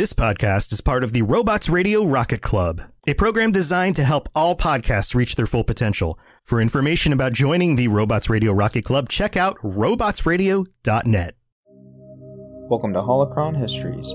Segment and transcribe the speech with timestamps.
[0.00, 4.30] This podcast is part of the Robots Radio Rocket Club, a program designed to help
[4.34, 6.18] all podcasts reach their full potential.
[6.42, 11.34] For information about joining the Robots Radio Rocket Club, check out robotsradio.net.
[12.70, 14.06] Welcome to Holocron Histories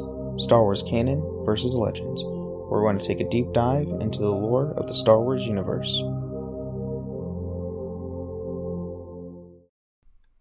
[0.43, 4.31] Star Wars Canon versus Legends, where we're going to take a deep dive into the
[4.31, 6.01] lore of the Star Wars universe.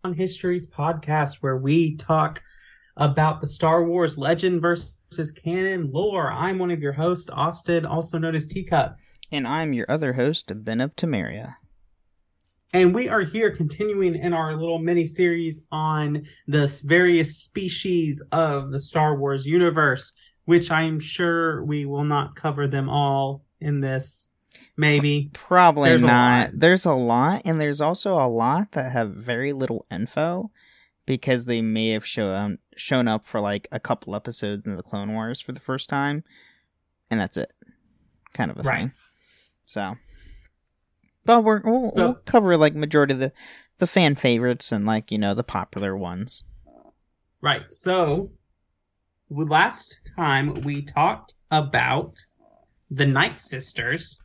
[0.04, 2.42] on Histories podcast, where we talk
[2.96, 4.94] about the Star Wars legend versus
[5.42, 6.30] canon lore.
[6.30, 8.96] I'm one of your hosts, Austin, also known as Teacup.
[9.32, 11.56] And I'm your other host, Ben of Temeria.
[12.72, 18.72] And we are here continuing in our little mini series on the various species of
[18.72, 20.12] the Star Wars universe,
[20.44, 24.28] which I'm sure we will not cover them all in this.
[24.76, 25.30] Maybe.
[25.32, 26.08] Probably There's not.
[26.08, 26.50] lot.
[26.52, 30.50] There's a lot, and there's also a lot that have very little info
[31.06, 35.12] because they may have shown shown up for like a couple episodes in the Clone
[35.12, 36.24] Wars for the first time,
[37.10, 37.52] and that's it.
[38.32, 38.78] Kind of a Right.
[38.78, 38.92] thing.
[39.66, 39.96] So,
[41.24, 43.32] but we're, we'll, So- we'll cover like majority of the
[43.78, 46.44] the fan favorites and like you know the popular ones.
[47.40, 47.70] Right.
[47.70, 48.30] So,
[49.28, 52.14] last time we talked about
[52.90, 54.20] the Night Sisters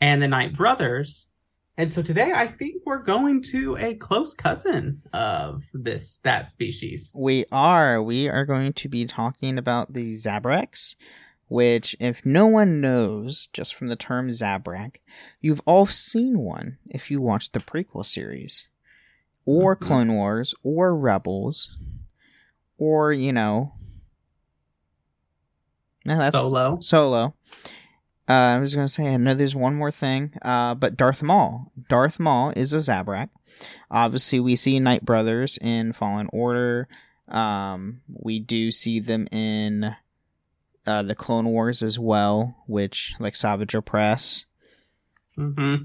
[0.00, 1.28] and the Night Brothers.
[1.78, 7.12] And so today I think we're going to a close cousin of this that species.
[7.16, 8.02] We are.
[8.02, 10.96] We are going to be talking about the Zabraks,
[11.48, 14.96] which, if no one knows, just from the term Zabrak,
[15.40, 18.66] you've all seen one if you watched the prequel series,
[19.46, 19.80] or Mhm.
[19.80, 21.74] Clone Wars, or Rebels,
[22.76, 23.72] or, you know.
[26.04, 26.80] No, that's Solo.
[26.80, 27.34] Solo.
[28.28, 31.22] Uh, I was going to say, I know there's one more thing, uh, but Darth
[31.22, 31.72] Maul.
[31.88, 33.30] Darth Maul is a Zabrak.
[33.90, 36.88] Obviously, we see Night Brothers in Fallen Order.
[37.28, 39.96] Um, we do see them in
[40.86, 44.44] uh, the Clone Wars as well, which, like Savage Opress.
[45.36, 45.76] hmm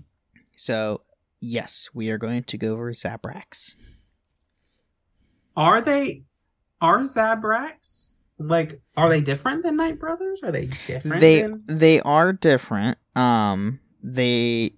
[0.55, 1.01] So,
[1.39, 3.75] yes, we are going to go over Zabraks.
[5.55, 6.23] Are they
[6.81, 10.41] are Zabraks like are they different than Night Brothers?
[10.43, 11.21] Are they different?
[11.21, 11.61] they than...
[11.67, 14.73] they are different um they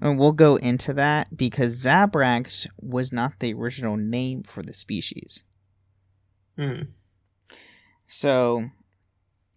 [0.00, 5.44] and we'll go into that because zabraks was not the original name for the species
[6.56, 6.82] Hmm.
[8.06, 8.66] so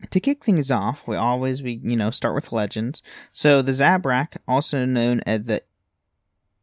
[0.10, 3.04] to kick things off we always we you know start with legends
[3.34, 5.64] so the zabrak also known as the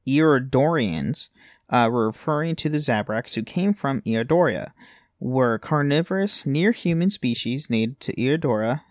[0.07, 1.29] Iridonians,
[1.69, 4.73] uh, were referring to the Zabraks who came from Iridonia,
[5.21, 8.83] were carnivorous near human species native to Iridonia,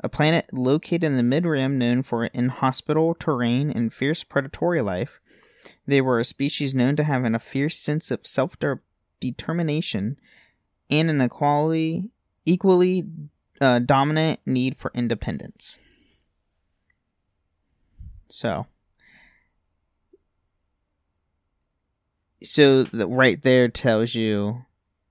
[0.00, 5.20] a planet located in the mid rim known for inhospitable terrain and fierce predatory life.
[5.86, 8.56] They were a species known to have a fierce sense of self
[9.20, 10.18] determination
[10.90, 12.10] and an equality,
[12.44, 13.04] equally
[13.60, 15.78] uh, dominant need for independence.
[18.28, 18.66] So,
[22.42, 24.64] so the, right there tells you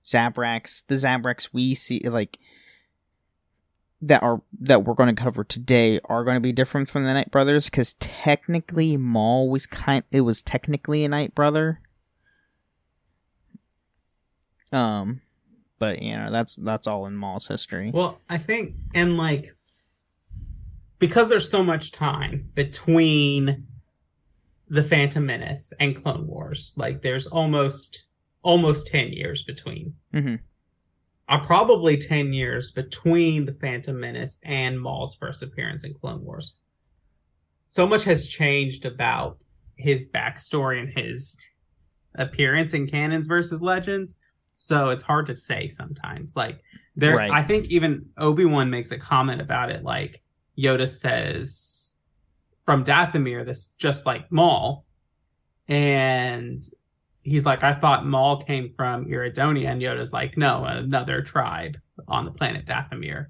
[0.06, 2.38] Zabraks, the Zabraks we see like
[4.02, 7.12] that are that we're going to cover today are going to be different from the
[7.12, 11.80] Night Brothers because technically Maul was kind it was technically a Night Brother.
[14.72, 15.22] Um,
[15.78, 17.90] but you know that's that's all in Maul's history.
[17.92, 19.56] Well, I think, and like,
[20.98, 23.66] because there's so much time between
[24.68, 28.02] the Phantom Menace and Clone Wars, like there's almost
[28.46, 29.92] almost ten years between.
[30.14, 30.38] Mhm.
[31.28, 36.54] Uh, probably ten years between the Phantom Menace and Maul's first appearance in Clone Wars.
[37.66, 39.38] So much has changed about
[39.76, 41.36] his backstory and his
[42.14, 44.16] appearance in canons versus legends.
[44.54, 46.36] So it's hard to say sometimes.
[46.36, 46.62] Like
[46.94, 47.30] there, Right.
[47.30, 49.82] I think even Obi Wan makes a comment about it.
[49.82, 50.22] Like
[50.56, 52.00] Yoda says
[52.64, 54.86] from Dathomir, this just like Maul,
[55.68, 56.64] and
[57.26, 62.24] he's like, I thought Maul came from Iridonia, and Yoda's like, no, another tribe on
[62.24, 63.26] the planet Dathomir.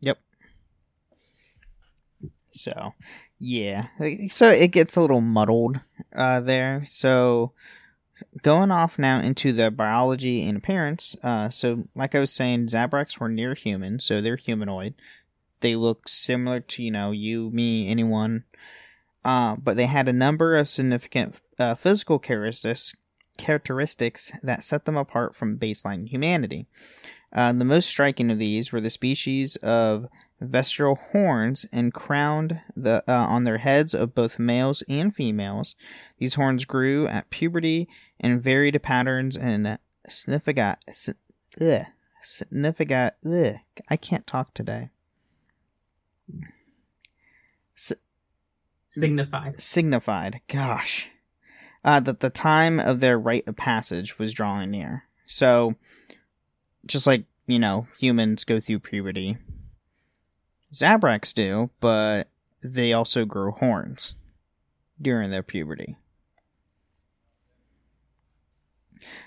[0.00, 0.18] Yep.
[2.52, 2.94] So,
[3.38, 3.88] yeah.
[4.28, 5.80] So it gets a little muddled
[6.14, 6.82] uh, there.
[6.84, 7.52] So,
[8.42, 11.16] going off now into the biology and appearance.
[11.22, 14.94] Uh, so, like I was saying, Zabraks were near human, so they're humanoid.
[15.60, 18.44] They look similar to, you know, you, me, anyone.
[19.24, 22.94] Uh, but they had a number of significant uh, physical characteristics
[23.38, 26.66] characteristics that set them apart from baseline humanity.
[27.32, 30.06] Uh, the most striking of these were the species of
[30.40, 35.74] vestigial horns and crowned the uh, on their heads of both males and females.
[36.18, 37.88] These horns grew at puberty
[38.20, 40.78] and varied patterns and significant.
[41.60, 41.86] Ugh,
[42.22, 43.14] significant.
[43.26, 43.56] Ugh,
[43.90, 44.90] I can't talk today.
[47.76, 47.92] S-
[48.88, 49.60] Signified.
[49.60, 51.10] signified, gosh,
[51.84, 55.04] uh, that the time of their rite of passage was drawing near.
[55.26, 55.74] So,
[56.86, 59.36] just like, you know, humans go through puberty,
[60.72, 62.28] Zabraks do, but
[62.62, 64.14] they also grow horns
[65.00, 65.96] during their puberty.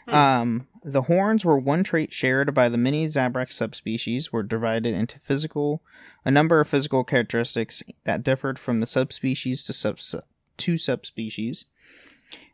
[0.07, 0.13] Hmm.
[0.13, 5.19] Um, the horns were one trait shared by the many Zabraks subspecies, were divided into
[5.19, 5.81] physical,
[6.25, 9.99] a number of physical characteristics that differed from the subspecies to sub
[10.57, 11.65] to subspecies.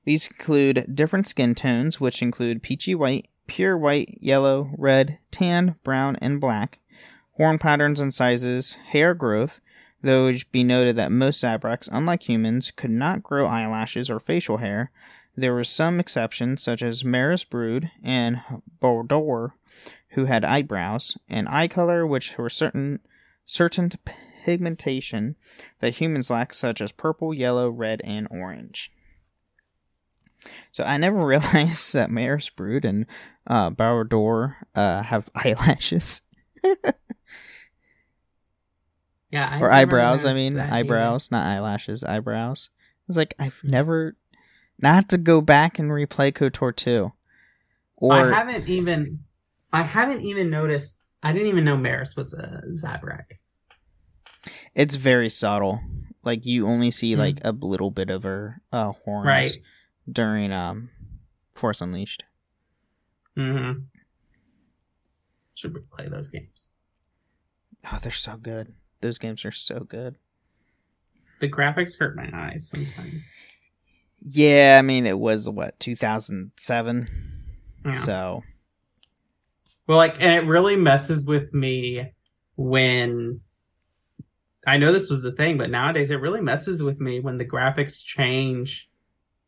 [0.05, 6.15] These include different skin tones, which include peachy white, pure white, yellow, red, tan, brown,
[6.17, 6.79] and black.
[7.33, 9.61] Horn patterns and sizes, hair growth,
[10.01, 14.19] though it should be noted that most Zabraks, unlike humans, could not grow eyelashes or
[14.19, 14.91] facial hair.
[15.35, 18.41] There were some exceptions, such as Maris Brood and
[18.81, 19.53] Bao-Dur,
[20.11, 22.99] who had eyebrows and eye color, which were certain
[23.45, 23.91] certain
[24.43, 25.35] pigmentation
[25.79, 28.91] that humans lack, such as purple, yellow, red, and orange.
[30.71, 33.05] So I never realized that Maris Brood and
[33.47, 36.21] uh, Bao-Dur uh, have eyelashes
[39.31, 39.49] Yeah.
[39.51, 40.25] I or eyebrows.
[40.25, 40.75] I mean, that either.
[40.95, 42.03] eyebrows, not eyelashes.
[42.03, 42.69] Eyebrows.
[43.07, 44.15] It's like I've never.
[44.79, 47.11] Not to go back and replay Kotor two,
[47.95, 49.23] or I haven't even.
[49.73, 50.97] I haven't even noticed.
[51.23, 53.25] I didn't even know Maris was a Zabrak.
[54.75, 55.79] it's very subtle.
[56.23, 57.19] Like you only see Hmm.
[57.19, 59.57] like a little bit of her uh, horns Right.
[60.11, 60.89] During um
[61.55, 62.23] Force Unleashed.
[63.37, 63.81] Mm-hmm.
[65.55, 66.73] Should we play those games?
[67.91, 68.73] Oh, they're so good.
[69.01, 70.15] Those games are so good.
[71.39, 73.27] The graphics hurt my eyes sometimes.
[74.25, 77.07] Yeah, I mean it was what 2007.
[77.85, 77.93] Yeah.
[77.93, 78.43] So
[79.85, 82.11] Well, like, and it really messes with me
[82.55, 83.41] when
[84.65, 87.45] I know this was the thing, but nowadays it really messes with me when the
[87.45, 88.89] graphics change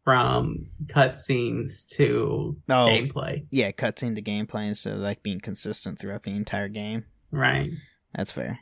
[0.10, 2.88] from cutscenes to Oh.
[2.90, 3.46] gameplay.
[3.52, 7.06] yeah, cutscene to gameplay instead of like being consistent throughout the entire game.
[7.30, 7.70] Right.
[8.16, 8.58] That's fair.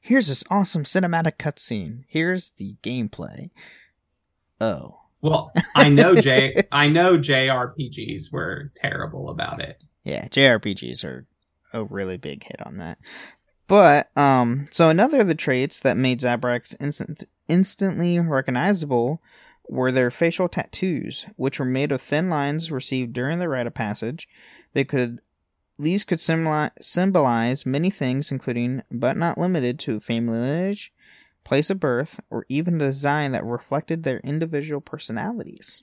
[0.00, 2.04] Here's this awesome cinematic cutscene.
[2.06, 3.50] Here's the gameplay.
[4.60, 5.00] Oh.
[5.20, 9.82] Well, I know J I know JRPGs were terrible about it.
[10.04, 11.26] Yeah, JRPGs are
[11.72, 12.98] a really big hit on that.
[13.66, 19.20] But um so another of the traits that made Zabraks instant, instantly recognizable
[19.70, 23.74] were their facial tattoos, which were made of thin lines received during the rite of
[23.74, 24.28] passage.
[24.72, 25.20] They could
[25.78, 30.92] these could symboli- symbolize many things, including but not limited to family lineage,
[31.42, 35.82] place of birth, or even a design that reflected their individual personalities.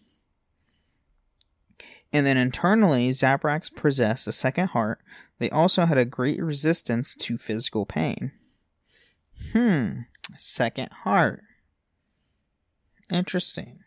[2.13, 4.99] And then internally, Zabraks possessed a second heart.
[5.39, 8.31] They also had a great resistance to physical pain.
[9.51, 10.01] Hmm,
[10.35, 11.41] second heart.
[13.11, 13.79] Interesting.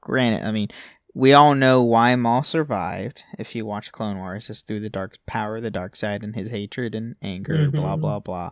[0.00, 0.68] Granted, I mean,
[1.14, 3.22] we all know why Maul survived.
[3.38, 6.34] If you watch Clone Wars, it's through the dark power of the dark side and
[6.34, 8.00] his hatred and anger, blah Mhm.
[8.00, 8.50] blah blah.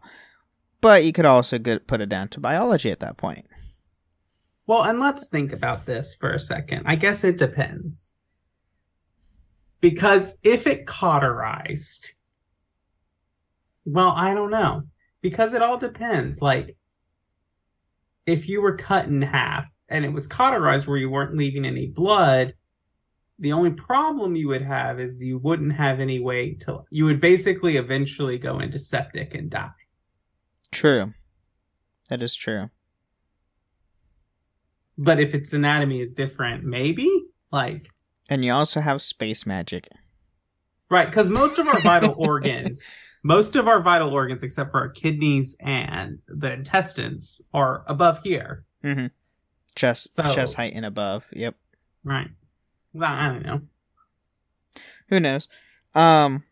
[0.81, 3.47] But you could also get, put it down to biology at that point.
[4.67, 6.85] Well, and let's think about this for a second.
[6.87, 8.13] I guess it depends.
[9.81, 12.13] Because if it cauterized,
[13.85, 14.85] well, I don't know.
[15.21, 16.41] Because it all depends.
[16.41, 16.77] Like,
[18.27, 21.87] if you were cut in half and it was cauterized where you weren't leaving any
[21.87, 22.55] blood,
[23.39, 26.85] the only problem you would have is you wouldn't have any way to.
[26.91, 29.71] You would basically eventually go into septic and die.
[30.71, 31.13] True.
[32.09, 32.71] That is true.
[34.99, 37.09] But if its anatomy is different, maybe?
[37.51, 37.91] Like,
[38.29, 39.89] And you also have space magic.
[40.91, 42.85] Right, because most of our vital organs,
[43.23, 48.65] most of our vital organs, except for our kidneys and the intestines, are above here.
[48.85, 49.07] Mm-hmm.
[49.75, 51.27] Chest, So- chest height and above.
[51.33, 51.55] Yep.
[52.05, 52.31] Right.
[52.93, 53.61] Well, I don't know.
[55.09, 55.49] Who knows?
[55.95, 56.45] Um,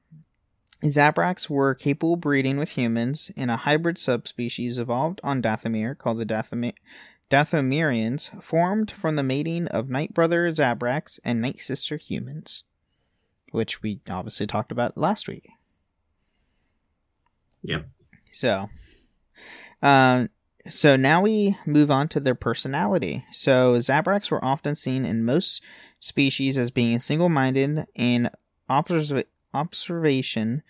[0.84, 6.18] Zabraks were capable of breeding with humans, and a hybrid subspecies evolved on Dathomir called
[6.18, 6.72] the Dathomir.
[7.30, 12.64] Dathomirians formed from the mating of Night Brother Zabraks and Night Sister humans,
[13.52, 15.48] which we obviously talked about last week.
[17.62, 17.86] Yep.
[18.32, 18.68] So,
[19.82, 20.30] um,
[20.68, 23.24] so now we move on to their personality.
[23.32, 25.62] So Zabraks were often seen in most
[25.98, 28.30] species as being single-minded and
[28.68, 30.62] observ- observation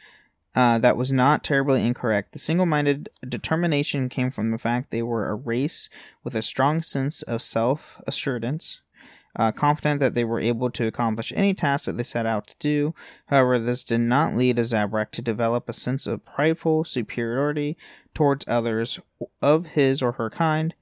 [0.54, 2.32] uh, that was not terribly incorrect.
[2.32, 5.88] The single-minded determination came from the fact they were a race
[6.24, 8.80] with a strong sense of self-assurance,
[9.36, 12.56] uh, confident that they were able to accomplish any task that they set out to
[12.58, 12.94] do.
[13.26, 17.76] However, this did not lead a Zabrak to develop a sense of prideful superiority
[18.14, 18.98] towards others
[19.40, 20.74] of his or her kind,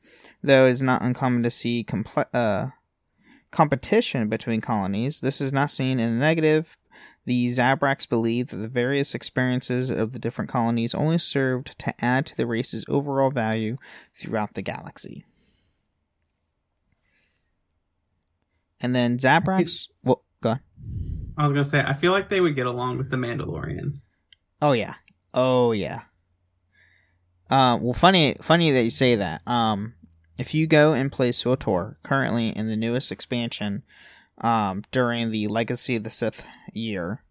[0.43, 1.85] though it is not uncommon to see
[2.33, 2.69] uh,
[3.51, 5.21] competition between colonies.
[5.21, 6.77] This is not seen in a negative.
[7.27, 12.25] The Zabraks believed that the various experiences of the different colonies only served to add
[12.27, 13.77] to the race's overall value
[14.15, 15.27] throughout the galaxy.
[18.81, 19.89] And then Zabraks.
[20.05, 20.61] Well, go on.
[21.37, 24.07] I was gonna say I feel like they would get along with the Mandalorians.
[24.61, 24.95] Oh yeah.
[25.35, 26.03] Oh yeah.
[27.51, 29.41] Uh, well, funny, funny that you say that.
[29.47, 29.95] Um,
[30.37, 33.83] if you go and play SWTOR currently in the newest expansion,
[34.39, 36.45] um, during the Legacy of the Sith
[36.75, 37.23] year,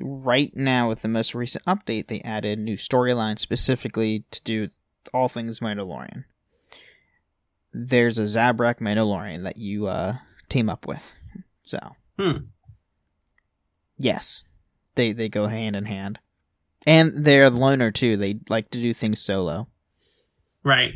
[0.00, 4.68] right now with the most recent update, they added new storylines specifically to do
[5.12, 6.24] all things Mandalorian.
[7.72, 10.16] There's a Zabrak Mandalorian that you uh
[10.48, 11.12] team up with.
[11.62, 11.78] So,
[12.18, 12.46] Hmm.
[13.98, 14.44] yes,
[14.94, 16.18] they they go hand in hand,
[16.86, 18.16] and they're the loner too.
[18.16, 19.68] They like to do things solo,
[20.62, 20.94] Right.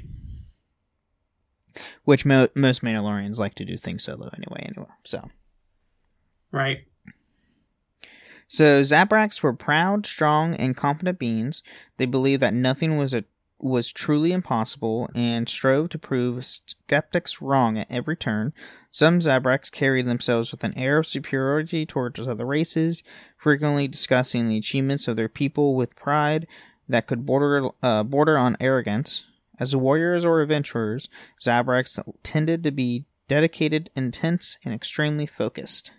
[2.05, 4.67] which mo- most Mandalorians like to do things solo anyway.
[4.75, 5.31] Anyway, so
[6.51, 6.87] Right.
[8.49, 11.63] so Zabraks were proud, strong, and confident beings.
[11.97, 13.25] They believed that nothing was a
[13.63, 18.53] was truly impossible and strove to prove skeptics wrong at every turn.
[18.91, 23.03] Some Zabraks carried themselves with an air of superiority towards other races,
[23.37, 26.47] frequently discussing the achievements of their people with pride
[26.89, 29.25] that could border uh, border on arrogance.
[29.61, 31.09] As warriors or adventurers,
[31.41, 35.93] Zabraks tended to be dedicated, intense, and extremely focused.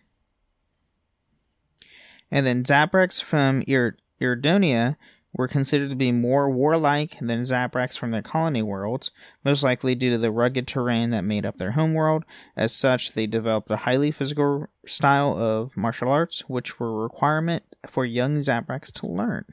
[2.29, 4.97] And then Zabraks from Ir- Iridonia
[5.33, 9.11] were considered to be more warlike than Zabraks from their colony worlds,
[9.43, 12.23] most likely due to the rugged terrain that made up their homeworld.
[12.55, 17.63] As such, they developed a highly physical style of martial arts, which were a requirement
[17.87, 19.45] for young Zabraks to learn.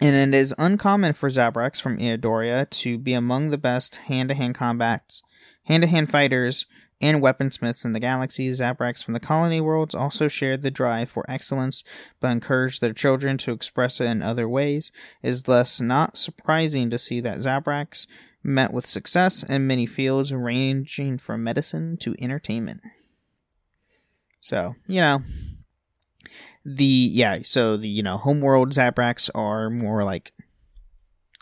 [0.00, 5.22] And it is uncommon for Zabraks from Iridonia to be among the best hand-to-hand combats,
[5.64, 6.66] hand-to-hand fighters,
[7.02, 8.48] and weaponsmiths in the galaxy.
[8.50, 11.82] Zabraks from the colony worlds also shared the drive for excellence,
[12.20, 14.92] but encouraged their children to express it in other ways.
[15.22, 18.06] It is thus not surprising to see that Zabraks
[18.42, 22.80] met with success in many fields, ranging from medicine to entertainment.
[24.40, 25.22] So, you know,
[26.64, 30.32] the yeah, so the you know homeworld Zabraks are more like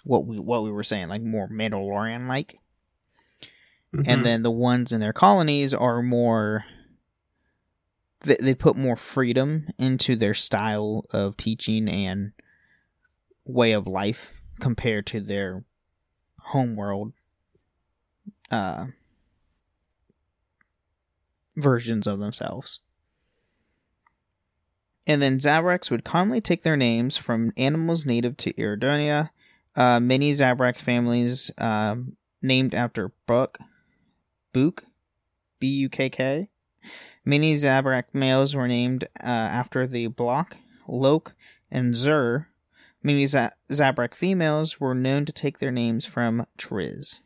[0.05, 2.59] what we what we were saying, like more Mandalorian like
[3.95, 4.05] Mhm.
[4.07, 6.65] and then the ones in their colonies are more
[8.21, 12.33] they, they put more freedom into their style of teaching and
[13.45, 15.65] way of life compared to their
[16.39, 17.13] homeworld
[18.51, 18.87] uh
[21.57, 22.81] versions of themselves
[25.07, 29.31] and then Zabraks would commonly take their names from animals native to Iridonia.
[29.75, 33.59] Uh, many Zabrak families um, named after Buck,
[34.53, 34.85] Book,
[35.59, 36.49] B U K K.
[37.25, 40.57] Many Zabrak males were named uh, after the Block,
[40.89, 41.35] Loke,
[41.71, 42.49] and Zur.
[43.03, 47.23] Many Z- Zabrak females were known to take their names from Triz.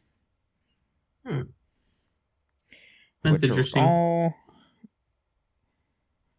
[1.25, 1.43] That's
[3.41, 3.83] which interesting.
[3.83, 4.35] all-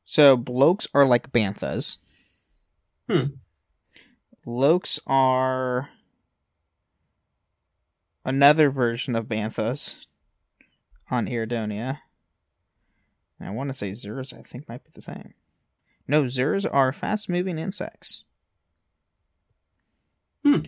[0.03, 1.97] So blokes are like banthas.
[3.09, 3.25] Hmm.
[4.45, 5.89] Lokes are
[8.23, 10.05] another version of banthas
[11.09, 12.00] on Iridonia.
[13.39, 15.33] And I want to say Zurs, I think, might be the same.
[16.07, 18.24] No, Zurs are fast moving insects.
[20.43, 20.62] Hmm.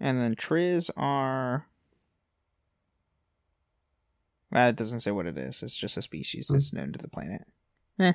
[0.00, 1.66] And then Triz are.
[4.50, 5.62] Well, it doesn't say what it is.
[5.62, 7.42] It's just a species that's known to the planet.
[7.98, 8.12] Eh.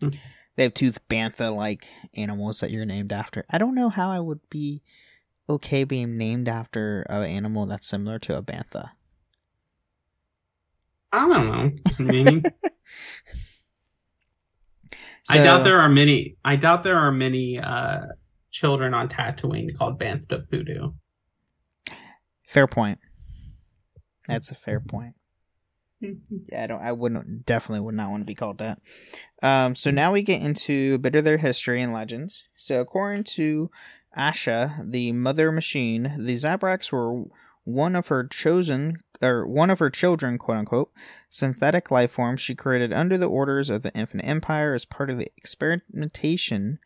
[0.00, 0.08] Hmm.
[0.56, 3.44] They have tooth bantha like animals that you're named after.
[3.48, 4.82] I don't know how I would be
[5.48, 8.90] okay being named after an animal that's similar to a bantha.
[11.12, 11.70] I don't know.
[11.98, 12.42] I mean,
[15.30, 16.36] I doubt there are many.
[16.44, 18.00] I doubt there are many uh,
[18.50, 20.92] children on Tatooine called Bantha Voodoo.
[22.46, 22.98] Fair point.
[24.26, 25.14] That's a fair point.
[26.00, 26.82] Yeah, I don't.
[26.82, 27.46] I wouldn't.
[27.46, 28.80] Definitely would not want to be called that.
[29.42, 29.74] Um.
[29.76, 32.44] So now we get into a bit of their history and legends.
[32.56, 33.70] So according to
[34.16, 37.24] Asha, the mother machine, the Zabraks were
[37.64, 40.90] one of her chosen or one of her children, quote unquote,
[41.30, 45.18] synthetic life forms she created under the orders of the Infinite Empire as part of
[45.18, 46.78] the experimentation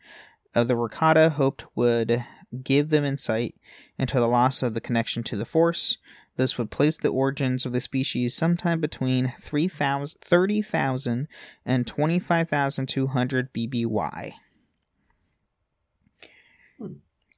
[0.55, 2.25] of the Rakata hoped would
[2.63, 3.55] give them insight
[3.97, 5.97] into the loss of the connection to the Force.
[6.37, 11.27] This would place the origins of the species sometime between 30,000
[11.65, 14.33] and 25,200 BBY.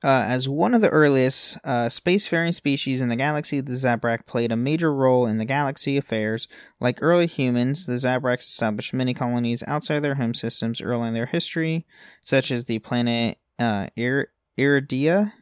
[0.03, 4.51] Uh, as one of the earliest uh, spacefaring species in the galaxy, the Zabrak played
[4.51, 6.47] a major role in the galaxy affairs.
[6.79, 11.27] Like early humans, the Zabraks established many colonies outside their home systems early in their
[11.27, 11.85] history,
[12.23, 15.33] such as the planet uh, Ir- Iridia.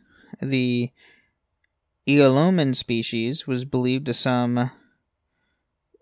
[0.42, 0.92] The
[2.06, 4.72] Elomin species was believed to some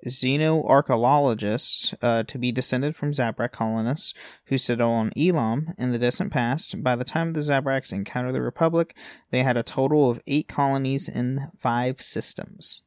[0.07, 4.13] xenoarchaeologists uh, to be descended from Zabrak colonists
[4.45, 6.81] who settled on Elom in the distant past.
[6.83, 8.95] By the time the Zabraks encountered the Republic,
[9.31, 12.81] they had a total of eight colonies in five systems.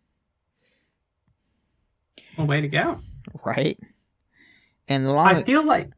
[2.37, 3.01] Well, way to go.
[3.45, 3.79] Right?
[4.89, 5.91] And the long- I feel like,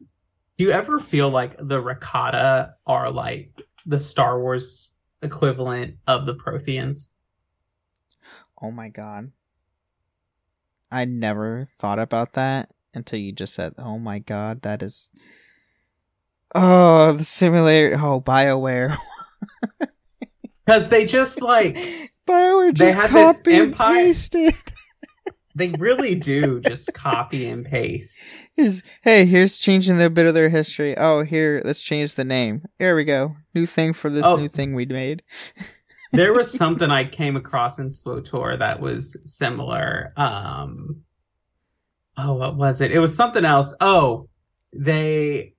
[0.57, 6.35] do you ever feel like the Rakata are like the Star Wars equivalent of the
[6.35, 7.13] Protheans?
[8.61, 9.31] oh my god.
[10.93, 15.11] I never thought about that until you just said, "Oh my god, that is."
[16.55, 17.97] Oh, the simulator.
[17.99, 18.95] Oh, Bioware.
[20.65, 21.75] Because they just like
[22.25, 24.55] Bioware They just have this copied and empire- pasted.
[25.55, 28.21] they really do just copy and paste.
[28.55, 30.97] Is hey, here's changing a bit of their history.
[30.97, 32.63] Oh, here, let's change the name.
[32.79, 33.35] There we go.
[33.53, 34.37] New thing for this Oh.
[34.37, 35.23] new thing we made.
[36.13, 40.13] There was something I came across in SWTOR that was similar.
[40.15, 41.03] Um
[42.15, 42.91] Oh, what was it?
[42.91, 43.73] It was something else.
[43.81, 44.29] Oh,
[44.71, 45.53] they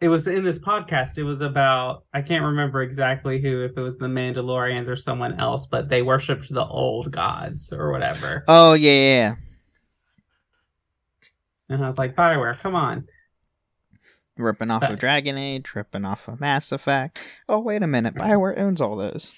[0.00, 1.18] it was in this podcast.
[1.18, 5.38] It was about I can't remember exactly who, if it was the Mandalorians or someone
[5.38, 8.44] else, but they worshipped the old gods or whatever.
[8.48, 9.34] Oh yeah, yeah, yeah.
[11.68, 13.06] And I was like, Bioware, come on.
[14.36, 17.18] Ripping off of Dragon Age, ripping off of Mass Effect.
[17.48, 19.36] Oh wait a minute, Bioware owns all those.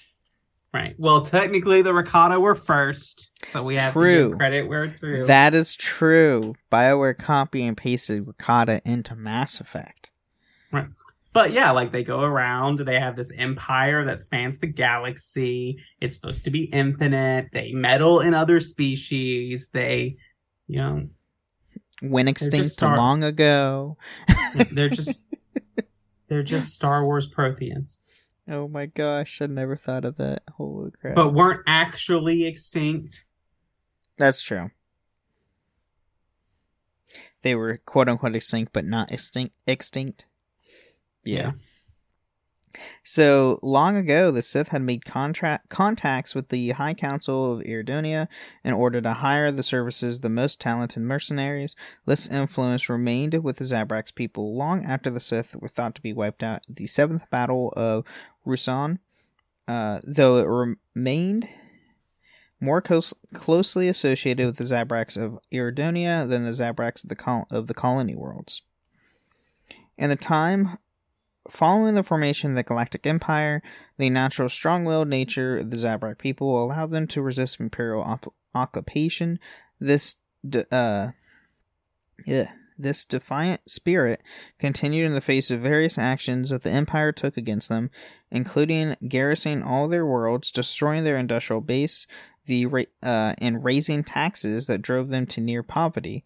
[0.73, 0.95] Right.
[0.97, 4.29] Well, technically the Rakata were first, so we have to True.
[4.29, 5.25] give credit where it's due.
[5.25, 6.55] That is true.
[6.71, 10.11] Bioware copy and pasted Rakata into Mass Effect.
[11.33, 15.77] But yeah, like they go around, they have this empire that spans the galaxy.
[16.01, 17.49] It's supposed to be infinite.
[17.53, 19.69] They meddle in other species.
[19.69, 20.17] They,
[20.67, 21.09] you know,
[22.01, 23.97] Went extinct Star- long ago.
[24.71, 25.23] they're just
[26.27, 27.99] they're just Star Wars Protheans,
[28.49, 30.43] Oh my gosh, I never thought of that.
[30.57, 31.15] Holy crap.
[31.15, 33.25] but weren't actually extinct.
[34.17, 34.71] That's true.
[37.41, 39.53] They were quote unquote extinct, but not extinct.
[39.65, 40.25] Extinct.
[41.23, 41.51] Yeah.
[43.03, 48.27] So long ago, the Sith had made contacts with the High Council of Iridonia
[48.63, 51.75] in order to hire the services of the most talented mercenaries.
[52.05, 56.13] This influence remained with the Zabraks people long after the Sith were thought to be
[56.13, 58.05] wiped out the Seventh Battle of
[58.45, 58.99] Ruusan,
[59.67, 61.49] uh, though it remained
[62.59, 67.47] more close, closely associated with the Zabraks of Iridonia than the Zabraks of the, col-
[67.51, 68.63] of the colony worlds.
[69.97, 70.77] In the time
[71.49, 73.61] following the formation of the Galactic Empire,
[73.97, 79.39] the natural strong-willed nature of the Zabrak people allowed them to resist imperial op- occupation.
[79.79, 80.15] This,
[80.47, 81.11] de- uh,
[82.25, 84.21] yeah, this defiant spirit
[84.59, 87.89] continued in the face of various actions that the Empire took against them,
[88.31, 92.07] including garrisoning all their worlds, destroying their industrial base,
[92.45, 92.65] the
[93.03, 96.23] uh, and raising taxes that drove them to near poverty.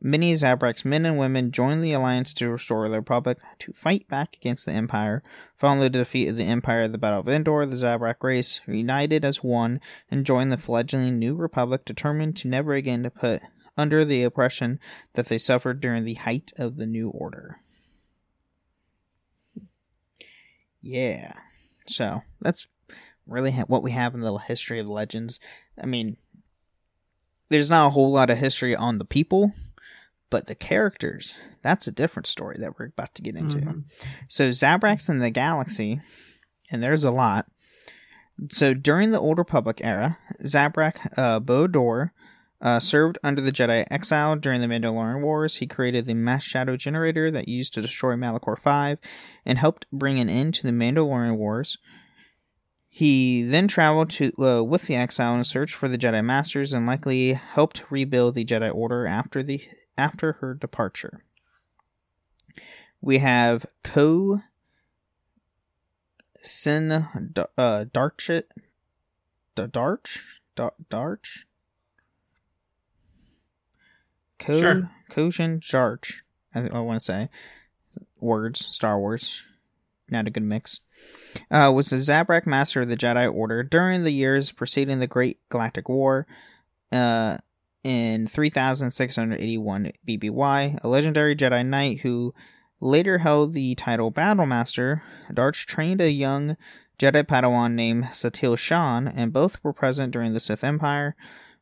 [0.00, 4.36] Many Zabrak's men and women joined the alliance to restore the Republic to fight back
[4.36, 5.22] against the Empire.
[5.56, 9.24] Following the defeat of the Empire at the Battle of Endor, the Zabrak race united
[9.24, 9.80] as one
[10.10, 13.40] and joined the fledgling New Republic, determined to never again to put
[13.78, 14.78] under the oppression
[15.14, 17.60] that they suffered during the height of the New Order.
[20.82, 21.32] Yeah,
[21.86, 22.66] so that's
[23.26, 25.40] really ha- what we have in the history of legends.
[25.82, 26.16] I mean,
[27.48, 29.52] there's not a whole lot of history on the people,
[30.30, 33.58] but the characters, that's a different story that we're about to get into.
[33.58, 33.84] Mhm.
[34.28, 36.00] So Zabraks in the galaxy,
[36.70, 37.46] and there's a lot.
[38.50, 42.12] So during the Old Republic era, Zabrak uh, Bao-Dur
[42.60, 45.56] uh, served under the Jedi exile during the Mandalorian Wars.
[45.56, 48.98] He created the mass shadow generator that used to destroy Malachor 5
[49.44, 51.78] and helped bring an end to the Mandalorian Wars.
[52.88, 56.86] He then traveled to uh, with the exile in search for the Jedi Masters and
[56.86, 59.60] likely helped rebuild the Jedi Order after the
[59.98, 61.24] after her departure.
[63.00, 64.42] We have Ko
[66.38, 68.44] Sin uh, Darch
[70.54, 71.44] Dar- Darch
[74.38, 74.90] Ko Sure.
[75.10, 76.20] Jarch.
[76.54, 77.28] I, I want to say
[78.20, 79.42] words Star Wars.
[80.08, 80.80] not a good mix.
[81.50, 85.38] Uh, was the Zabrak Master of the Jedi Order during the years preceding the Great
[85.48, 86.26] Galactic War.
[86.90, 87.38] Uh,
[87.86, 92.34] in 3681 BBY, a legendary Jedi Knight who
[92.80, 96.56] later held the title Battle Master, Darch trained a young
[96.98, 101.14] Jedi Padawan named Satele Shan, and both were present during the Sith Empire,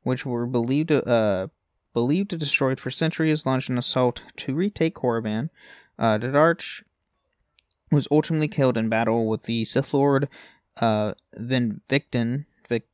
[0.03, 1.49] which were believed uh,
[1.93, 5.51] believed to destroyed for centuries, launched an assault to retake Korriban.
[5.99, 6.85] Uh, Darch
[7.93, 10.31] was ultimately killed in battle with the Sith Lord
[10.79, 12.89] uh, Vinvictin, Vic,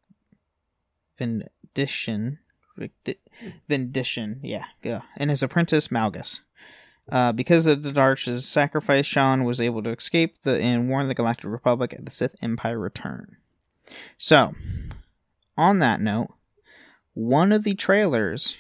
[3.69, 4.65] Vindition, yeah,
[5.17, 6.41] and his apprentice Malgus.
[7.11, 11.15] Uh, because of the Darch's sacrifice, Shan was able to escape the, and warn the
[11.15, 13.37] Galactic Republic at the Sith Empire return.
[14.17, 14.55] So,
[15.57, 16.29] on that note,
[17.15, 18.57] one of the trailers,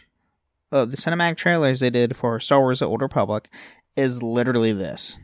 [0.73, 3.49] of the cinematic trailers they did for Star Wars: The Old Republic,
[3.96, 5.18] is literally this.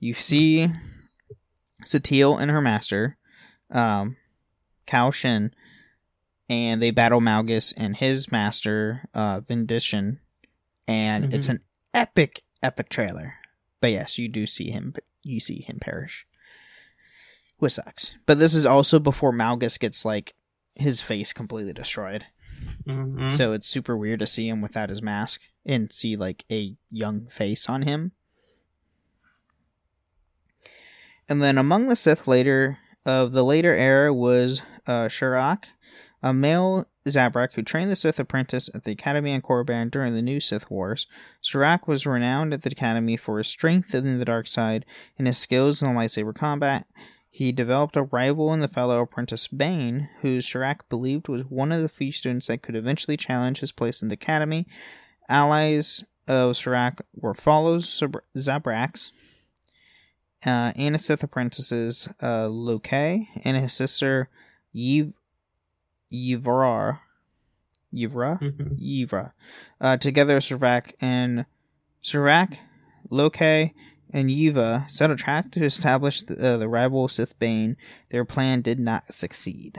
[0.00, 0.68] You see
[1.84, 3.16] Satele and her master,
[3.70, 4.16] um,
[4.86, 5.52] Kao Cen,
[6.48, 10.20] and they battle Malgus and his master, uh, Vindition,
[10.86, 11.34] and mm-hmm.
[11.34, 11.60] it's an
[11.94, 13.34] epic, epic trailer.
[13.80, 14.94] But yes, you do see him.
[15.22, 16.26] You see him perish,
[17.58, 18.14] which sucks.
[18.26, 20.34] But this is also before Malgus gets like
[20.74, 22.24] his face completely destroyed.
[22.86, 23.28] Mm-hmm.
[23.28, 27.26] So it's super weird to see him without his mask and see like a young
[27.26, 28.12] face on him.
[31.28, 35.64] And then among the Sith later of the later era was uh, Shurak,
[36.22, 40.22] a male Zabrak who trained the Sith apprentice at the Academy in Korriban during the
[40.22, 41.06] New Sith Wars.
[41.42, 44.84] Shurak was renowned at the Academy for his strength in the dark side
[45.16, 46.86] and his skills in lightsaber combat.
[47.30, 51.82] He developed a rival in the fellow apprentice Bane, who Shurak believed was one of
[51.82, 54.66] the few students that could eventually challenge his place in the Academy.
[55.28, 58.02] Allies of Shurak were follows
[58.36, 59.12] Zabraks,
[60.46, 64.28] uh, and his Sith apprentices uh, Loke and his sister
[64.74, 65.12] Yev
[66.12, 67.00] Yvra,
[67.94, 68.74] Yvra, mm-hmm.
[68.74, 69.32] Yvra.
[69.80, 71.46] Uh, together, Sirvak and
[72.02, 72.58] Sirvak,
[73.10, 73.72] Loke,
[74.10, 77.76] and Yuva set a track to establish the, uh, the rival Sith Bane.
[78.10, 79.78] Their plan did not succeed.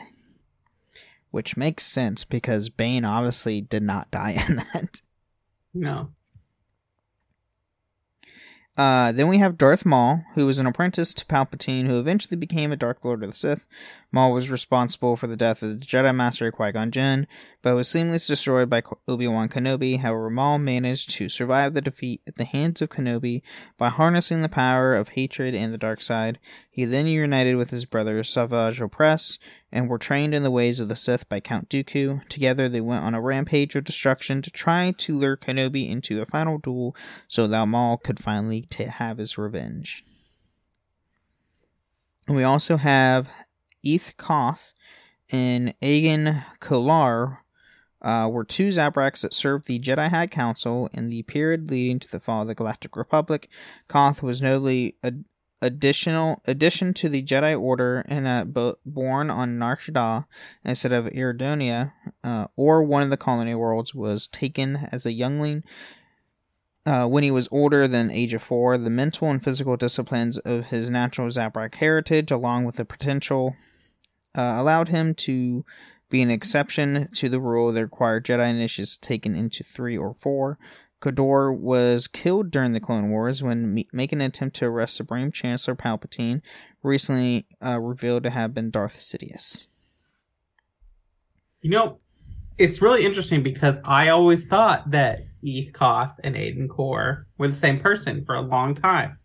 [1.31, 5.01] Which makes sense because Bane obviously did not die in that.
[5.73, 6.09] No.
[8.77, 12.71] Uh, then we have Darth Maul, who was an apprentice to Palpatine, who eventually became
[12.71, 13.65] a Dark Lord of the Sith.
[14.11, 17.27] Maul was responsible for the death of the Jedi Master Qui Gon Jinn,
[17.61, 19.99] but was seamlessly destroyed by Obi Wan Kenobi.
[19.99, 23.43] However, Maul managed to survive the defeat at the hands of Kenobi
[23.77, 26.39] by harnessing the power of hatred and the dark side.
[26.71, 29.37] He then united with his brother Savage Opress,
[29.71, 32.27] and were trained in the ways of the Sith by Count Dooku.
[32.27, 36.25] Together, they went on a rampage of destruction to try to lure Kenobi into a
[36.25, 36.95] final duel
[37.27, 40.03] so that Maul could finally t- have his revenge.
[42.27, 43.29] we also have
[43.85, 44.73] Eeth Koth
[45.31, 47.39] and Agen Kolar
[48.01, 52.09] uh, were two Zabraks that served the Jedi High Council in the period leading to
[52.09, 53.49] the fall of the Galactic Republic.
[53.87, 55.13] Koth was notably a
[55.61, 60.25] additional addition to the Jedi Order and that bo- born on Nar Shaddaa
[60.63, 61.91] instead of Iridonia
[62.23, 65.63] uh, or one of the colony worlds was taken as a youngling
[66.89, 68.75] uh, when he was older than age of four.
[68.75, 73.55] The mental and physical disciplines of his natural Zabrak heritage, along with the potential,
[74.35, 75.63] uh, allowed him to
[76.09, 80.57] be an exception to the rule that required Jedi initiates taken into three or four.
[80.99, 85.31] Kolar was killed during the Clone Wars when me- making an attempt to arrest Supreme
[85.31, 86.41] Chancellor Palpatine,
[86.81, 89.67] recently uh, revealed to have been Darth Sidious.
[91.61, 91.99] You know,
[92.57, 97.55] it's really interesting because I always thought that Eeth Koth and Agen Kolar were the
[97.55, 99.17] same person for a long time.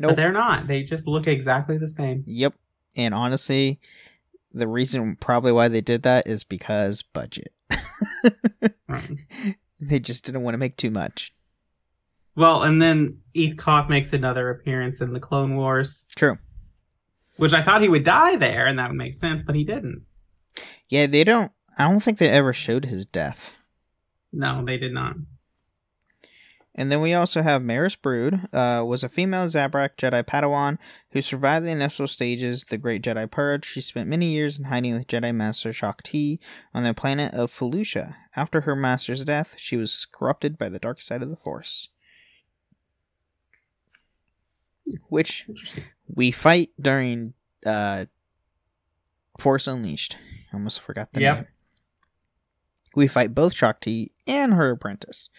[0.00, 0.10] Nope.
[0.10, 0.66] But they're not.
[0.66, 2.24] They just look exactly the same.
[2.26, 2.54] Yep.
[2.96, 3.80] And honestly,
[4.52, 7.52] the reason probably why they did that is because budget.
[8.88, 9.18] right.
[9.80, 11.34] They just didn't want to make too much.
[12.36, 16.04] Well, and then Eeth Koth makes another appearance in the Clone Wars.
[16.16, 16.38] True.
[17.36, 20.04] Which I thought he would die there, and that would make sense, but he didn't.
[20.88, 21.52] Yeah, they don't.
[21.78, 23.56] I don't think they ever showed his death.
[24.34, 25.16] No, they did not.
[26.76, 30.78] And then we also have Maris Brood, uh, was a female Zabrak Jedi Padawan
[31.12, 33.64] who survived the initial stages of the Great Jedi Purge.
[33.64, 36.40] She spent many years in hiding with Jedi Master Shaak Ti
[36.74, 38.16] on the planet of Felucia.
[38.34, 41.90] After her master's death, she was corrupted by the dark side of the Force.
[45.08, 45.46] Which
[46.12, 48.06] we fight during uh,
[49.38, 50.18] Force Unleashed.
[50.52, 51.36] I almost forgot the yep.
[51.36, 51.46] name.
[52.94, 55.30] We fight both Shaak Ti and her apprentice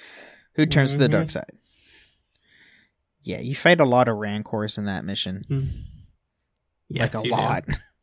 [0.55, 0.99] who turns mm-hmm.
[0.99, 1.31] to the dark mm-hmm.
[1.31, 1.51] side.
[3.23, 5.43] Yeah, you fight a lot of rancors in that mission.
[6.89, 7.41] Yes, like a you do.
[7.41, 7.63] lot.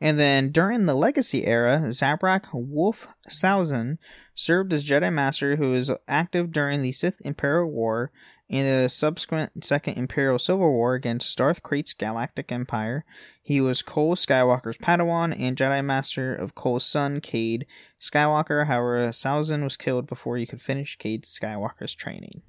[0.00, 3.98] And then during the Legacy era, Zabrak Wolf Sausen
[4.34, 8.10] served as Jedi Master who was active during the Sith Imperial War
[8.48, 13.04] and the subsequent Second Imperial Civil War against Darth Krayt's Galactic Empire.
[13.42, 17.66] He was Kol Skywalker's Padawan and Jedi Master of Kol's son, Cade
[18.00, 18.66] Skywalker.
[18.66, 22.42] However, Sausen was killed before he could finish Cade Skywalker's training.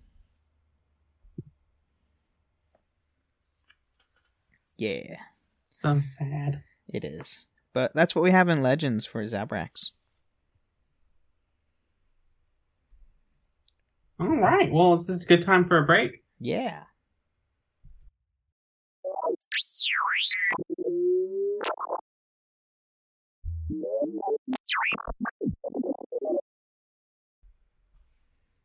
[4.77, 5.17] Yeah.
[5.67, 6.63] So sad.
[6.91, 7.47] It is.
[7.73, 9.93] But that's what we have in Legends for Zabraks.
[14.19, 14.71] All right.
[14.71, 16.23] Well, this is a good time for a break.
[16.39, 16.83] Yeah.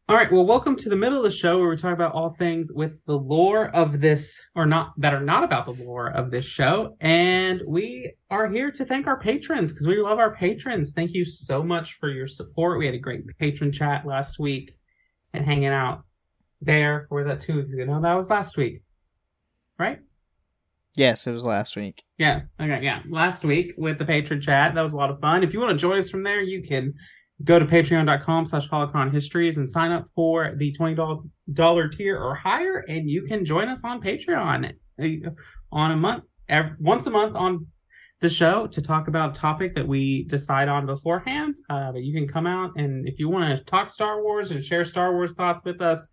[0.09, 0.31] All right.
[0.31, 2.93] Well, welcome to the middle of the show where we talk about all things with
[3.07, 6.97] the lore of this, or not that are not about the lore of this show.
[7.01, 10.93] And we are here to thank our patrons because we love our patrons.
[10.93, 12.79] Thank you so much for your support.
[12.79, 14.77] We had a great patron chat last week
[15.33, 16.05] and hanging out
[16.61, 17.09] there.
[17.11, 17.85] Or was that two weeks ago?
[17.85, 18.83] No, that was last week.
[19.77, 19.99] Right?
[20.95, 22.05] Yes, it was last week.
[22.17, 22.43] Yeah.
[22.61, 22.79] Okay.
[22.81, 23.03] Yeah.
[23.09, 24.77] Last week with the patron chat.
[24.77, 25.43] That was a lot of fun.
[25.43, 26.95] If you want to join us from there, you can
[27.45, 32.85] go to patreon.com slash holocron histories and sign up for the $20 tier or higher.
[32.89, 34.73] And you can join us on Patreon
[35.03, 35.31] uh,
[35.71, 37.67] on a month, every, once a month on
[38.21, 41.57] the show to talk about a topic that we decide on beforehand.
[41.69, 44.65] Uh, but you can come out and if you want to talk Star Wars and
[44.65, 46.09] share Star Wars thoughts with us,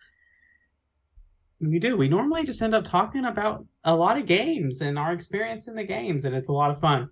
[1.61, 1.95] we do.
[1.95, 5.75] We normally just end up talking about a lot of games and our experience in
[5.75, 7.09] the games, and it's a lot of fun.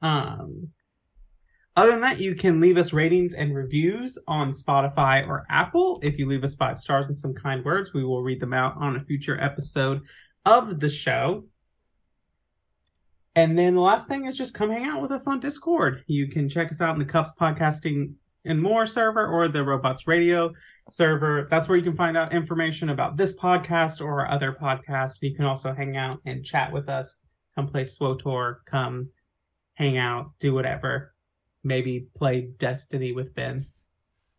[0.00, 0.68] Um,
[1.76, 6.00] other than that, you can leave us ratings and reviews on Spotify or Apple.
[6.02, 8.76] If you leave us five stars and some kind words, we will read them out
[8.76, 10.02] on a future episode
[10.44, 11.44] of the show.
[13.34, 16.04] And then the last thing is just come hang out with us on Discord.
[16.06, 18.12] You can check us out in the Cups Podcasting
[18.44, 20.52] and More server or the Robots Radio
[20.90, 21.46] server.
[21.48, 25.22] That's where you can find out information about this podcast or other podcasts.
[25.22, 27.20] You can also hang out and chat with us.
[27.54, 28.56] Come play SWTOR.
[28.66, 29.08] Come
[29.74, 30.32] hang out.
[30.38, 31.11] Do whatever.
[31.64, 33.66] Maybe play Destiny with Ben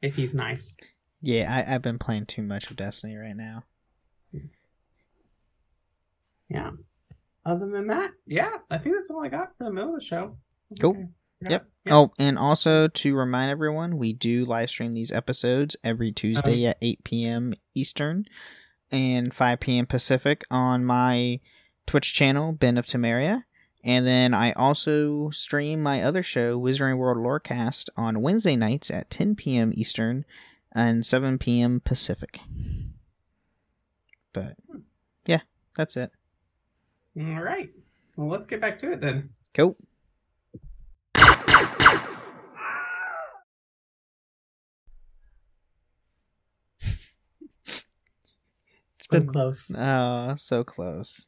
[0.02, 0.76] if he's nice.
[1.22, 3.64] Yeah, I, I've been playing too much of Destiny right now.
[6.50, 6.72] Yeah.
[7.46, 10.06] Other than that, yeah, I think that's all I got for the middle of the
[10.06, 10.38] show.
[10.80, 10.92] Cool.
[10.92, 11.08] Okay.
[11.50, 11.68] Yep.
[11.86, 11.96] Yeah.
[11.96, 16.72] Oh, and also to remind everyone, we do live stream these episodes every Tuesday uh-huh.
[16.72, 17.54] at 8 p.m.
[17.76, 18.26] Eastern
[18.92, 19.86] and 5 p.m.
[19.86, 21.40] Pacific on my
[21.86, 23.44] Twitch channel, Ben of Temeria.
[23.84, 29.10] And then I also stream my other show, Wizarding World Lorecast, on Wednesday nights at
[29.10, 29.74] 10 p.m.
[29.76, 30.24] Eastern
[30.72, 31.82] and 7 p.m.
[31.84, 32.40] Pacific.
[34.32, 34.56] But
[35.26, 35.42] yeah,
[35.76, 36.12] that's it.
[37.20, 37.70] All right.
[38.16, 39.30] Well, let's get back to it then.
[39.54, 39.76] Cool.
[48.96, 49.76] It's been close.
[49.78, 51.28] Oh, so close.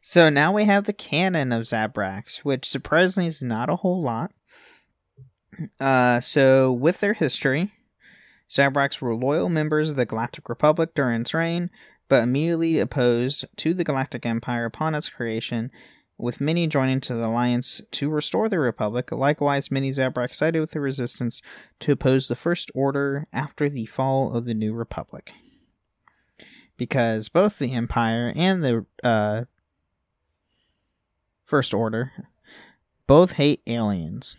[0.00, 4.32] So now we have the canon of Zabraks, which surprisingly is not a whole lot.
[5.80, 7.72] Uh, so with their history,
[8.48, 11.70] Zabraks were loyal members of the Galactic Republic during its reign,
[12.08, 15.70] but immediately opposed to the Galactic Empire upon its creation,
[16.16, 19.12] with many joining to the alliance to restore the Republic.
[19.12, 21.42] Likewise, many Zabraks sided with the Resistance
[21.80, 25.32] to oppose the First Order after the fall of the New Republic
[26.78, 29.44] because both the Empire and the uh,
[31.48, 32.12] First Order
[33.06, 34.36] both hate aliens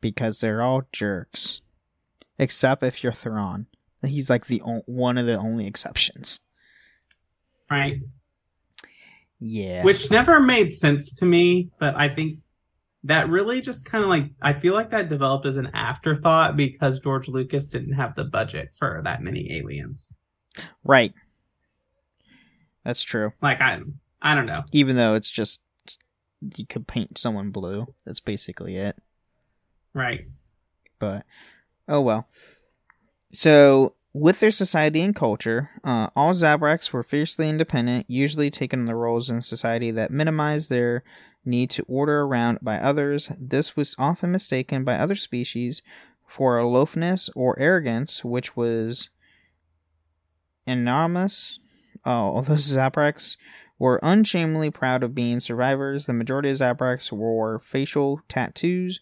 [0.00, 1.62] because they're all jerks,
[2.40, 3.66] except if you're Thrawn.
[4.04, 6.40] He's like the o- one of the only exceptions.
[7.70, 8.00] Right.
[9.38, 12.40] Yeah, Which never made sense to me, but I think
[13.04, 16.98] that really just kind of like I feel like that developed as an afterthought because
[16.98, 20.16] George Lucas didn't have the budget for that many aliens.
[20.82, 21.12] right.
[22.84, 23.32] That's true.
[23.40, 23.80] Like I
[24.24, 24.64] I don't know.
[24.72, 25.60] Even though it's just
[26.56, 27.94] you could paint someone blue.
[28.04, 28.96] That's basically it.
[29.92, 30.26] Right.
[30.98, 31.24] but
[31.86, 32.28] oh well.
[33.32, 38.94] So, with their society and culture, uh, all Zabraks were fiercely independent, usually taking the
[38.94, 41.02] roles in society that minimized their
[41.44, 43.30] need to order around by others.
[43.38, 45.82] This was often mistaken by other species
[46.26, 49.10] for aloofness or arrogance, which was
[50.66, 51.58] enormous.
[52.04, 53.36] Oh, although Zabraks
[53.78, 59.00] were unshamefully proud of being survivors, the majority of Zabraks wore facial tattoos,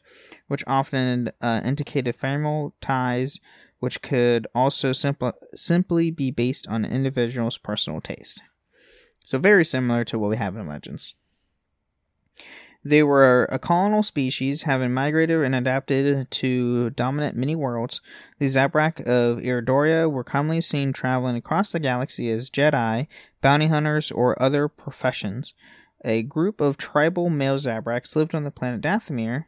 [0.48, 3.40] which often uh, indicated familial ties
[3.82, 8.40] which could also simpl- simply be based on an individual's personal taste.
[9.24, 11.16] So, very similar to what we have in Legends.
[12.84, 18.00] They were a colonial species, having migrated and adapted to dominant many worlds.
[18.40, 23.06] The Zabrak of Iridonia were commonly seen traveling across the galaxy as Jedi,
[23.40, 25.54] bounty hunters, or other professions.
[26.04, 29.44] A group of tribal male Zabraks lived on the planet Dathomir,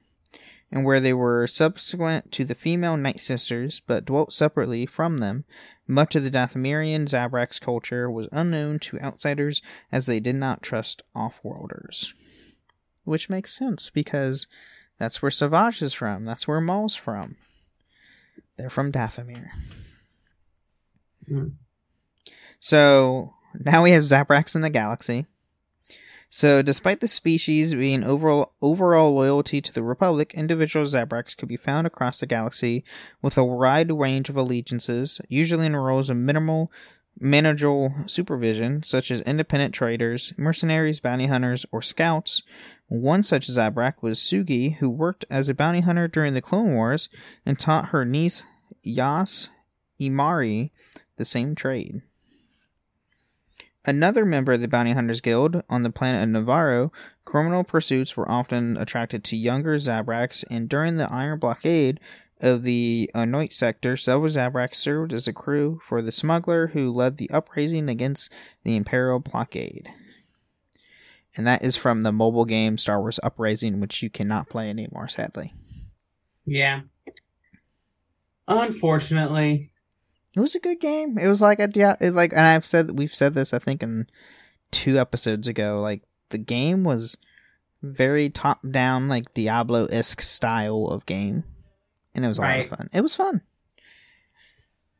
[0.71, 5.45] and where they were subsequent to the female Night Sisters, but dwelt separately from them.
[5.89, 11.03] Much of the Dathomirian Zabraks culture was unknown to outsiders as they did not trust
[11.17, 12.15] off-worlders
[13.05, 14.47] which makes sense because
[14.99, 16.25] that's where Savage is from.
[16.25, 17.37] That's where Maul's from.
[18.57, 19.49] They're from Dathomir.
[21.31, 21.53] Mm.
[22.61, 25.27] So now we have Zabraks in the galaxy.
[26.31, 31.57] So, despite the species being overall overall loyalty to the Republic, individual Zabraks could be
[31.57, 32.83] found across the galaxy
[33.23, 36.73] with a wide range of allegiances, usually in roles of minimal
[37.19, 42.43] manageable supervision, such as independent traders, mercenaries, bounty hunters, or scouts,
[42.89, 47.09] one such Zabrak was Sugi, who worked as a bounty hunter during the Clone Wars
[47.47, 48.45] and taught her niece
[48.83, 49.49] Yas
[50.01, 50.71] Emari
[51.17, 52.03] the same trade.
[53.87, 56.91] Another member of the Bounty Hunters Guild on the planet of Nevarro,
[57.27, 62.01] criminal pursuits were often attracted to younger Zabraks, and during the Iron Blockade
[62.45, 67.17] of the Anoat sector, several Zabraks served as a crew for the smuggler who led
[67.17, 69.89] the uprising against the Imperial blockade
[71.37, 75.09] and that is from the mobile game Star Wars Uprising, which you cannot play anymore,
[75.09, 75.53] sadly.
[76.47, 76.83] Yeah.
[78.47, 79.73] Unfortunately,
[80.37, 81.19] it was a good game.
[81.19, 84.07] It was like a yeah, like, and I've said we've said this I think in
[84.71, 85.81] two episodes ago.
[85.81, 87.17] Like the game was
[87.83, 91.45] very top down, like Diablo esque style of game,
[92.15, 92.57] and it was a Right.
[92.71, 92.91] lot of fun.
[92.93, 93.43] It was fun.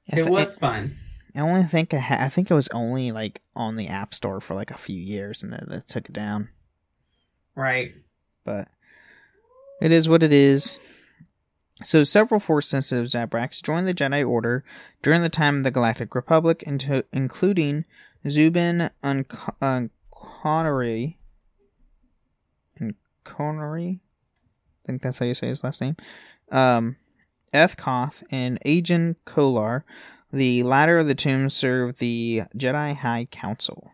[0.07, 0.97] It was fun.
[1.35, 4.41] I only think I, ha- I think it was only like on the App Store
[4.41, 6.49] for like a few years, and then they took it down.
[7.57, 7.93] Right.
[8.45, 8.69] but
[9.81, 10.79] it is what it is.
[11.83, 14.65] So, several Force sensitive Zabraks joined the Jedi Order
[15.03, 17.85] during the time of the Galactic Republic, into, including
[18.29, 21.17] Zubin Unconnery.
[22.81, 23.99] Unconnery?
[23.99, 25.97] I think that's how you say his last name.
[26.53, 26.97] Um,
[27.55, 29.85] Eeth Koth and Agen Kolar.
[30.33, 33.93] The latter of the two served the Jedi High Council.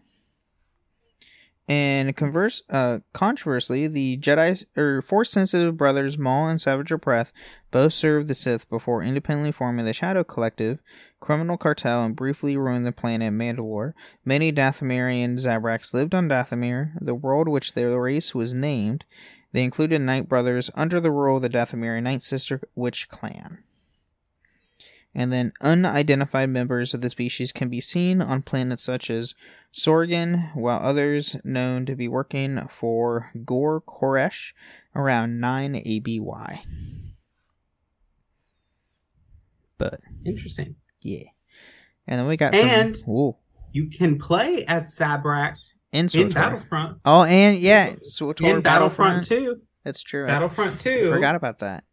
[1.70, 7.32] And converse, uh, controversially, the Jedi or Force sensitive brothers Maul and Savage Breath
[7.70, 10.80] both served the Sith before independently forming the Shadow Collective,
[11.20, 13.92] criminal cartel, and briefly ruined the planet Mandalore.
[14.24, 19.04] Many Dathomirian Zabraks lived on Dathomir, the world which their race was named.
[19.52, 23.58] They included Night Brothers under the rule of the Dathomirian Night Sister Witch clan.
[25.12, 29.34] And then unidentified members of the species can be seen on planets such as
[29.74, 34.52] Sorgan, while others known to be working for Gor Koresh
[34.94, 36.62] around 9 ABY.
[39.78, 40.76] But Interesting.
[41.02, 41.24] yeah.
[42.06, 43.36] And then we got And- some ooh,
[43.72, 45.56] You can play as Zabrak
[45.92, 46.28] in in.
[46.30, 46.98] Battlefront.
[47.04, 49.60] Oh, and yeah, SWTOR In Battlefront 2.
[49.84, 50.26] That's true.
[50.26, 51.84] Battlefront I 2 forgot about that.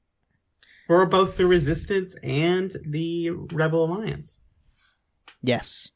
[0.88, 4.38] for both the Resistance and the Rebel Alliance.
[5.42, 5.92] Yes.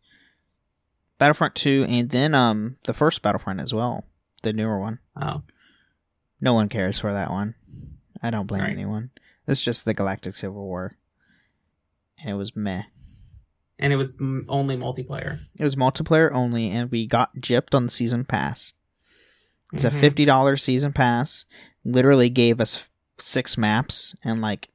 [1.17, 4.05] Battlefront 2 and then um the first Battlefront as well,
[4.43, 4.99] the newer one.
[5.21, 5.43] Oh,
[6.39, 7.55] No one cares for that one.
[8.23, 8.71] I don't blame Right.
[8.71, 9.11] anyone.
[9.47, 10.93] It's just the Galactic Civil War.
[12.19, 12.83] And it was meh.
[13.81, 15.39] And it was mm, only multiplayer.
[15.59, 18.73] It was multiplayer only, and we got gypped on the season pass.
[19.73, 19.87] It's Mhm.
[19.87, 21.45] a fifty dollars season pass.
[21.83, 22.85] Literally gave us
[23.17, 24.69] six maps and like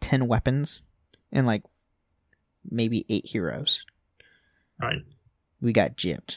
[0.00, 0.84] ten weapons
[1.32, 1.62] and like
[2.68, 3.84] maybe eight heroes.
[4.80, 5.02] Right.
[5.60, 6.36] We got gypped.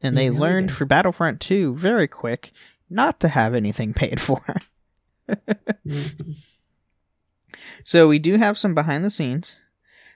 [0.00, 2.52] And they we learned for Battlefront 2 very quick
[2.88, 4.42] not to have anything paid for.
[5.86, 6.36] Mhm.
[7.84, 9.56] So we do have some behind the scenes.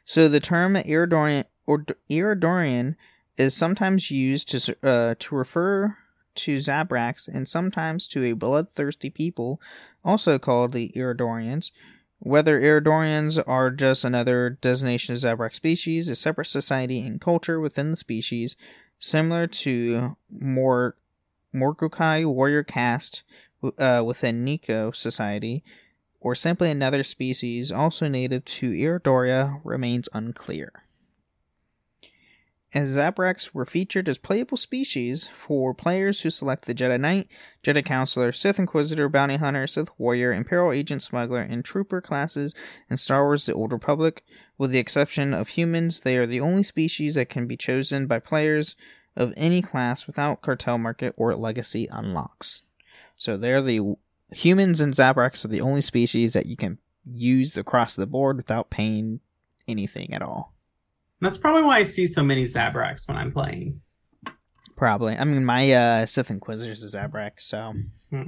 [0.04, 2.96] So the term Iridonian or Iridonian
[3.36, 5.96] is sometimes used to uh, to refer
[6.34, 9.60] to Zabraks and sometimes to a bloodthirsty people,
[10.04, 11.70] also called the Iridonians.
[12.18, 17.90] Whether Iridonians are just another designation of Zabrak species, a separate society and culture within
[17.90, 18.56] the species,
[18.98, 20.96] similar to more
[21.54, 23.24] Morgukai warrior caste
[23.78, 25.64] uh, within Nikto society,
[26.22, 30.72] or simply another species also native to Iridonia remains unclear.
[32.74, 37.28] and Zabraks were featured as playable species for players who select the Jedi Knight,
[37.62, 42.54] Jedi Consular, Sith Inquisitor, Bounty Hunter, Sith Warrior, Imperial Agent, Smuggler, and Trooper classes
[42.88, 44.24] in Star Wars The Old Republic.
[44.56, 48.20] With the exception of humans, they are the only species that can be chosen by
[48.20, 48.74] players
[49.16, 52.62] of any class without cartel market or legacy unlocks.
[53.16, 53.96] So they're the
[54.32, 58.70] humans and Zabraks are the only species that you can use across the board without
[58.70, 59.20] paying
[59.68, 60.54] anything at all.
[61.20, 63.80] That's probably why I see so many Zabraks when I'm playing.
[64.76, 65.16] Probably.
[65.16, 67.74] I mean, my uh, Sith Inquisitor's is a Zabrak, so.
[68.10, 68.22] Hmm.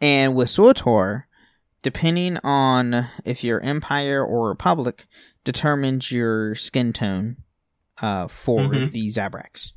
[0.00, 1.24] And with SWTOR,
[1.82, 5.06] depending on if you're Empire or Republic,
[5.44, 7.38] determines your skin tone
[8.02, 8.92] uh, for Mhm.
[8.92, 9.72] the Zabraks.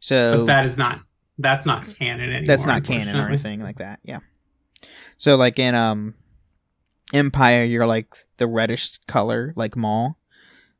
[0.00, 1.00] So But that is not
[1.38, 2.44] that's not canon anymore.
[2.46, 4.00] that's not canon or anything like that.
[4.04, 4.18] Yeah.
[5.22, 6.14] So like in um
[7.14, 10.18] Empire, you're like the reddish color, like Maul.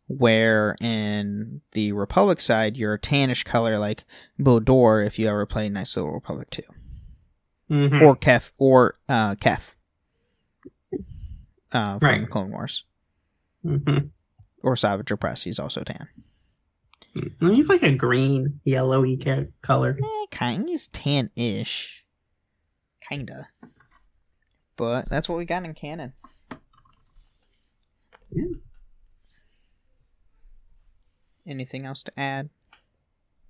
[0.09, 4.03] Where in the Republic side, you're a tannish color, like
[4.41, 5.03] Bao-Dur.
[5.05, 6.63] If you ever play Nice Little Republic 2
[7.71, 8.03] Mhm.
[8.03, 9.75] or Kef or uh, Kef
[11.71, 12.29] uh, from Right.
[12.29, 12.85] Clone Wars
[13.65, 14.11] Mhm.
[14.63, 15.45] or Savage Opress.
[15.45, 16.09] He's also tan.
[17.15, 17.55] Mhm.
[17.55, 19.17] He's like a green, yellowy
[19.63, 19.99] color.
[20.03, 20.69] Eh, kind.
[20.69, 22.05] He's tan-ish,
[23.09, 23.49] kinda.
[24.83, 26.13] But that's what we got in canon.
[28.33, 28.47] Yeah.
[31.47, 32.51] Anything else to add?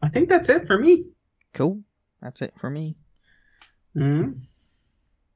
[0.03, 1.07] I think that's it for me.
[1.55, 1.85] Cool.
[2.21, 2.97] That's it for me.
[3.97, 4.43] Mhm.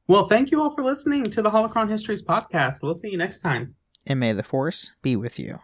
[0.07, 2.83] Well, thank you all for listening to the Holocron Histories podcast.
[2.83, 3.75] We'll see you next time.
[4.07, 5.61] And may the Force be with you.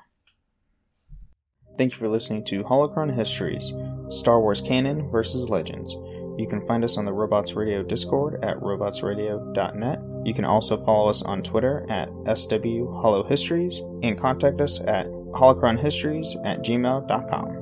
[1.76, 3.70] Thank you for listening to Holocron Histories
[4.08, 5.94] Star Wars Canon versus Legends.
[6.38, 9.98] You can find us on the Robots Radio Discord at robotsradio.net.
[10.24, 15.06] You can also follow us on Twitter at SW Holo Histories and contact us at
[15.06, 17.61] holocronhistories at gmail.com.